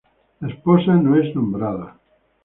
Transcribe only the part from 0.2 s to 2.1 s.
La esposa no es nombrada.